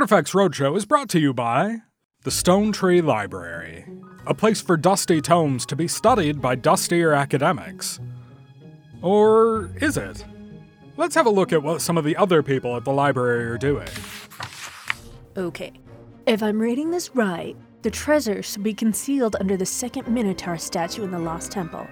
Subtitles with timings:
[0.00, 1.76] Artifacts Roadshow is brought to you by
[2.22, 3.84] the Stone Tree Library,
[4.26, 8.00] a place for dusty tomes to be studied by dustier academics.
[9.02, 10.24] Or is it?
[10.96, 13.58] Let's have a look at what some of the other people at the library are
[13.58, 13.88] doing.
[15.36, 15.74] Okay.
[16.24, 21.04] If I'm reading this right, the treasure should be concealed under the second Minotaur statue
[21.04, 21.86] in the Lost Temple.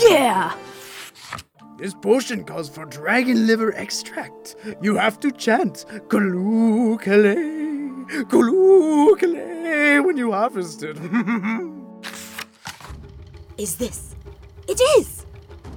[0.00, 0.56] Yeah!
[1.78, 4.56] This potion calls for dragon liver extract.
[4.82, 7.36] You have to chant Kalukale,
[8.24, 10.96] Kalukale when you harvest it.
[13.58, 14.16] Is this?
[14.66, 15.24] It is!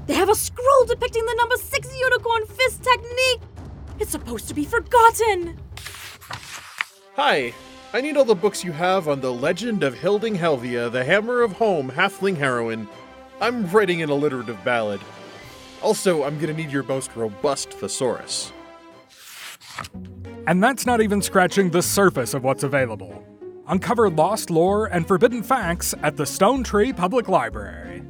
[0.08, 3.42] They have a scroll depicting the number six unicorn fist technique!
[4.00, 5.56] It's supposed to be forgotten!
[7.16, 7.54] Hi,
[7.94, 11.44] I need all the books you have on the legend of Hilding Helvia, the Hammer
[11.44, 12.88] of Home halfling heroine.
[13.40, 15.00] I'm writing an alliterative ballad.
[15.82, 18.52] Also, I'm gonna need your most robust thesaurus.
[20.48, 23.24] And that's not even scratching the surface of what's available.
[23.68, 28.04] Uncover lost lore and forbidden facts at the Stone Tree Public Library.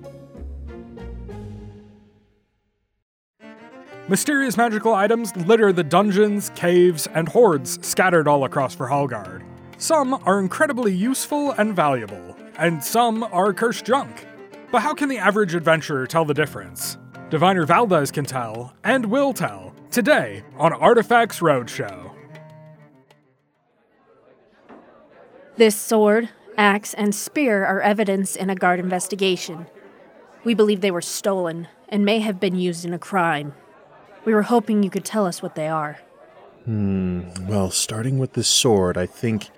[4.07, 9.43] Mysterious magical items litter the dungeons, caves, and hordes scattered all across Verhalgard.
[9.77, 14.25] Some are incredibly useful and valuable, and some are cursed junk.
[14.71, 16.97] But how can the average adventurer tell the difference?
[17.31, 22.11] Diviner Valdez can tell, and will tell, today on Artifacts Roadshow.
[25.55, 29.67] This sword, axe, and spear are evidence in a guard investigation.
[30.43, 33.53] We believe they were stolen and may have been used in a crime.
[34.25, 35.99] We were hoping you could tell us what they are.
[36.65, 37.21] Hmm.
[37.47, 39.51] Well, starting with this sword, I think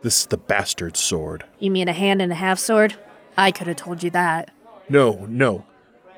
[0.00, 1.44] this is the bastard sword.
[1.58, 2.94] You mean a hand and a half sword?
[3.36, 4.50] I could have told you that.
[4.88, 5.66] No, no,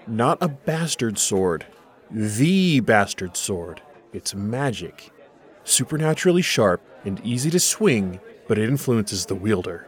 [0.09, 1.67] not a bastard sword.
[2.11, 3.83] The bastard sword.
[4.13, 5.11] It's magic.
[5.65, 9.87] Supernaturally sharp and easy to swing, but it influences the wielder.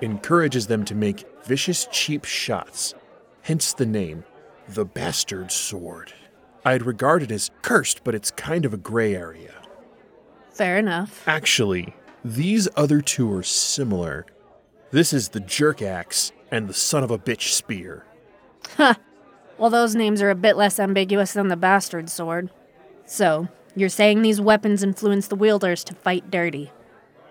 [0.00, 2.94] Encourages them to make vicious, cheap shots.
[3.42, 4.24] Hence the name,
[4.68, 6.12] the bastard sword.
[6.64, 9.54] I'd regard it as cursed, but it's kind of a gray area.
[10.50, 11.26] Fair enough.
[11.26, 14.24] Actually, these other two are similar.
[14.90, 18.06] This is the jerk axe and the son of a bitch spear.
[19.58, 22.50] Well, those names are a bit less ambiguous than the bastard sword.
[23.06, 26.72] So, you're saying these weapons influence the wielders to fight dirty?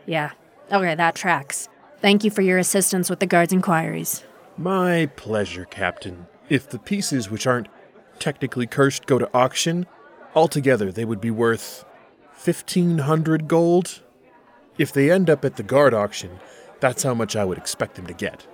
[0.06, 0.32] Yeah.
[0.72, 1.70] Okay, that tracks.
[2.02, 4.24] Thank you for your assistance with the guard's inquiries.
[4.58, 6.28] My pleasure, Captain.
[6.50, 7.68] If the pieces which aren't
[8.20, 9.86] technically cursed go to auction,
[10.36, 11.86] altogether they would be worth
[12.44, 14.02] 1500 gold.
[14.78, 16.40] If they end up at the guard auction,
[16.80, 18.46] that's how much I would expect them to get.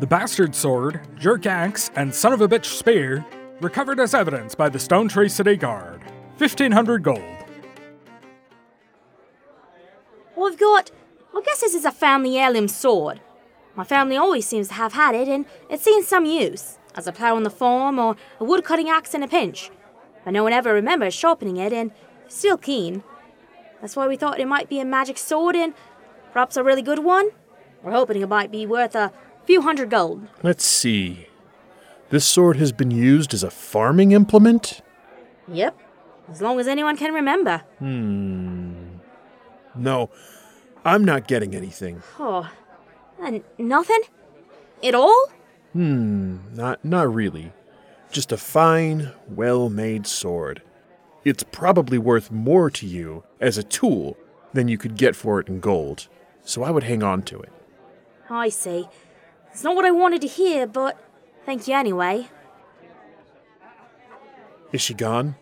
[0.00, 3.22] The bastard sword, jerk axe, and son of a bitch spear
[3.60, 6.00] recovered as evidence by the Stone Tree City Guard.
[6.38, 7.20] 1500 gold.
[10.34, 10.90] Well, I've got.
[11.36, 13.20] I guess this is a family heirloom sword.
[13.74, 17.12] My family always seems to have had it, and it's seen some use, as a
[17.12, 19.70] plough on the farm or a wood cutting axe in a pinch.
[20.24, 21.92] But no one ever remembers sharpening it, and
[22.26, 23.02] still keen.
[23.82, 25.74] That's why we thought it might be a magic sword, and
[26.32, 27.32] perhaps a really good one.
[27.82, 29.12] We're hoping it might be worth a
[29.50, 30.28] few hundred gold.
[30.44, 31.26] Let's see.
[32.10, 34.80] This sword has been used as a farming implement?
[35.48, 35.76] Yep,
[36.30, 37.64] as long as anyone can remember.
[37.80, 38.98] Hmm.
[39.74, 40.08] No,
[40.84, 42.00] I'm not getting anything.
[42.16, 42.48] Oh,
[43.20, 44.02] and nothing?
[44.84, 45.30] At all?
[45.72, 47.52] Hmm, not not really.
[48.12, 50.62] Just a fine, well-made sword.
[51.24, 54.16] It's probably worth more to you as a tool
[54.52, 56.06] than you could get for it in gold.
[56.44, 57.50] So I would hang on to it.
[58.28, 58.88] I see.
[59.52, 60.98] It's not what I wanted to hear, but
[61.44, 62.28] thank you anyway.
[64.72, 65.36] Is she gone?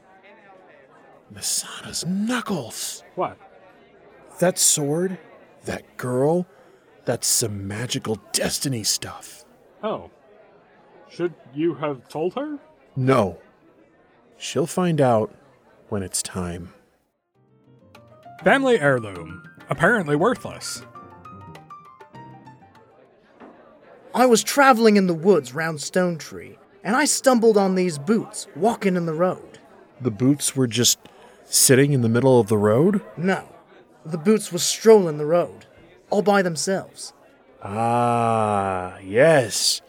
[1.31, 3.03] Masada's knuckles.
[3.15, 3.37] What?
[4.39, 5.19] That sword,
[5.65, 6.47] that girl,
[7.05, 9.45] that's some magical destiny stuff.
[9.83, 10.11] Oh.
[11.11, 12.59] Should you have told her?
[12.97, 13.39] No.
[14.37, 15.35] She'll find out
[15.89, 16.73] when it's time.
[18.45, 19.43] Family heirloom.
[19.69, 20.83] Apparently worthless.
[24.15, 28.47] I was traveling in the woods round Stone Tree, and I stumbled on these boots
[28.57, 29.59] walking in the road.
[30.01, 30.99] The boots were just
[31.45, 33.03] sitting in the middle of the road?
[33.17, 33.49] No,
[34.05, 35.67] the boots were strolling the road,
[36.11, 37.13] all by themselves.
[37.63, 39.81] Ah, yes.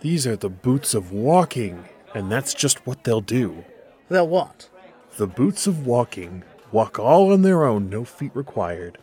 [0.00, 1.84] These are the boots of walking,
[2.14, 3.64] and that's just what they'll do.
[4.08, 4.68] They'll what?
[5.18, 6.42] The boots of walking
[6.72, 8.98] walk all on their own, no feet required,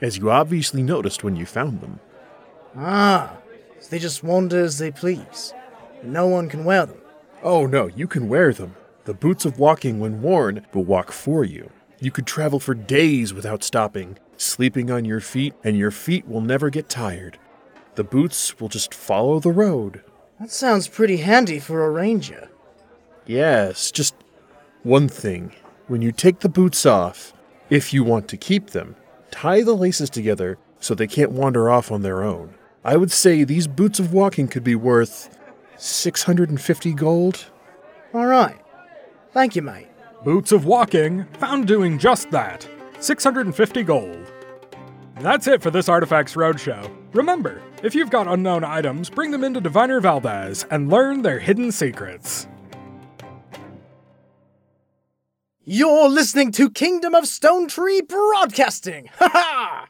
[0.00, 2.00] as you obviously noticed when you found them.
[2.76, 3.38] Ah,
[3.80, 5.52] so they just wander as they please.
[6.02, 6.98] No one can wear them.
[7.42, 8.74] Oh no, you can wear them.
[9.04, 11.70] The boots of walking, when worn, will walk for you.
[12.00, 16.40] You could travel for days without stopping, sleeping on your feet, and your feet will
[16.40, 17.38] never get tired.
[17.94, 20.02] The boots will just follow the road.
[20.38, 22.48] That sounds pretty handy for a ranger.
[23.26, 24.14] Yes, just
[24.82, 25.52] one thing.
[25.88, 27.32] When you take the boots off,
[27.70, 28.94] if you want to keep them,
[29.30, 32.54] tie the laces together so they can't wander off on their own.
[32.84, 35.36] I would say these boots of walking could be worth
[35.76, 37.46] 650 gold.
[38.14, 38.56] All right.
[39.32, 39.88] Thank you, mate.
[40.24, 44.32] Boots of Walking, found doing just that 650 gold.
[45.20, 46.90] That's it for this Artifacts Roadshow.
[47.12, 51.70] Remember, if you've got unknown items, bring them into Diviner Valdez and learn their hidden
[51.70, 52.48] secrets.
[55.64, 59.10] You're listening to Kingdom of Stone Tree Broadcasting!
[59.18, 59.88] Ha ha!